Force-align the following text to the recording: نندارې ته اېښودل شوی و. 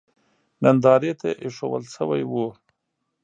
نندارې 0.63 1.11
ته 1.19 1.29
اېښودل 1.43 1.83
شوی 1.95 2.23
و. 2.27 2.31